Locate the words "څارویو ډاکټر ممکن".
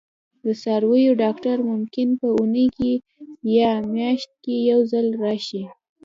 0.61-2.07